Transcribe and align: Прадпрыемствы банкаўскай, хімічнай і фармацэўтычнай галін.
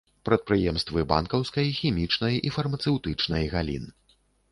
Прадпрыемствы 0.27 1.03
банкаўскай, 1.11 1.67
хімічнай 1.79 2.39
і 2.51 2.53
фармацэўтычнай 2.57 3.43
галін. 3.53 3.85